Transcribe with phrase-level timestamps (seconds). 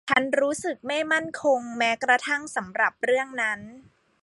[0.09, 3.59] ฉันรู้สึกไม่มั่นคงแม้กระทั่งสำหรับเรื่องนั้น